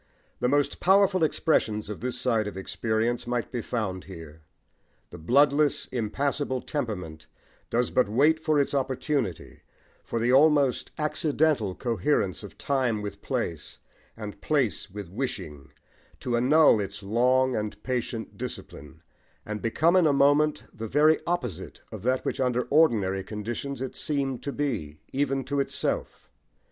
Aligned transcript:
The 0.39 0.49
most 0.49 0.79
powerful 0.79 1.23
expressions 1.23 1.87
of 1.87 1.99
this 1.99 2.19
side 2.19 2.47
of 2.47 2.57
experience 2.57 3.27
might 3.27 3.51
be 3.51 3.61
found 3.61 4.05
here. 4.05 4.41
The 5.11 5.19
bloodless, 5.19 5.85
impassible 5.91 6.59
temperament 6.63 7.27
does 7.69 7.91
but 7.91 8.09
wait 8.09 8.39
for 8.39 8.59
its 8.59 8.73
opportunity, 8.73 9.61
for 10.03 10.17
the 10.17 10.33
almost 10.33 10.89
accidental 10.97 11.75
coherence 11.75 12.41
of 12.41 12.57
time 12.57 13.03
with 13.03 13.21
place, 13.21 13.77
and 14.17 14.41
place 14.41 14.89
with 14.89 15.07
wishing, 15.07 15.69
to 16.21 16.35
annul 16.35 16.79
its 16.79 17.03
long 17.03 17.55
and 17.55 17.83
patient 17.83 18.39
discipline, 18.39 19.03
and 19.45 19.61
become 19.61 19.95
in 19.95 20.07
a 20.07 20.11
moment 20.13 20.63
the 20.73 20.87
very 20.87 21.19
opposite 21.27 21.79
of 21.91 22.01
that 22.01 22.25
which 22.25 22.41
under 22.41 22.63
ordinary 22.71 23.23
conditions 23.23 23.83
it 23.83 23.95
seemed 23.95 24.41
to 24.41 24.51
be, 24.51 24.97
even 25.13 25.43
to 25.43 25.59
itself. 25.59 26.31